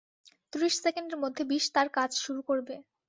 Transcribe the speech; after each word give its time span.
ত্রিশ 0.53 0.73
সেকেন্ডের 0.83 1.21
মধ্যে 1.23 1.43
বিষ 1.49 1.65
তার 1.75 1.87
কাজ 1.97 2.09
শুরু 2.23 2.41
করবে। 2.49 2.75